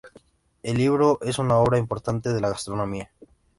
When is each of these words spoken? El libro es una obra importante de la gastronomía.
El 0.63 0.77
libro 0.79 1.19
es 1.21 1.37
una 1.37 1.57
obra 1.57 1.77
importante 1.77 2.33
de 2.33 2.41
la 2.41 2.49
gastronomía. 2.49 3.11